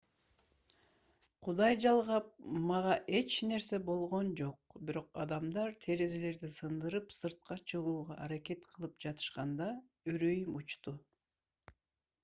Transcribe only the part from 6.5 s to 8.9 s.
сындырып сыртка чыгууга аракет